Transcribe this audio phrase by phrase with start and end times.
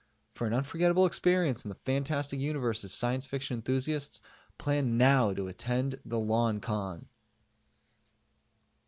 [0.33, 4.19] For an unforgettable experience in the fantastic universe of science fiction enthusiasts,
[4.57, 7.07] plan now to attend the LONCON!